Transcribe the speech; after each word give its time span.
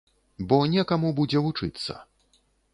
Бо 0.53 0.57
некаму 0.77 1.13
будзе 1.21 1.45
вучыцца. 1.45 2.01